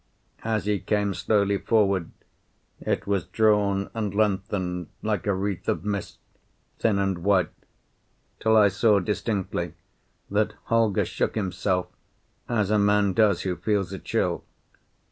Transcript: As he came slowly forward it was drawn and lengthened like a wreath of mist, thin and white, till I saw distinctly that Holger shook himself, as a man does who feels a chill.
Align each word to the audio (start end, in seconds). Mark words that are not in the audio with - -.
As 0.43 0.65
he 0.65 0.79
came 0.79 1.13
slowly 1.13 1.59
forward 1.59 2.09
it 2.79 3.05
was 3.05 3.25
drawn 3.25 3.91
and 3.93 4.15
lengthened 4.15 4.87
like 5.03 5.27
a 5.27 5.33
wreath 5.35 5.69
of 5.69 5.85
mist, 5.85 6.17
thin 6.79 6.97
and 6.97 7.19
white, 7.19 7.51
till 8.39 8.57
I 8.57 8.67
saw 8.69 8.99
distinctly 8.99 9.75
that 10.27 10.55
Holger 10.63 11.05
shook 11.05 11.35
himself, 11.35 11.85
as 12.49 12.71
a 12.71 12.79
man 12.79 13.13
does 13.13 13.41
who 13.43 13.55
feels 13.55 13.93
a 13.93 13.99
chill. 13.99 14.43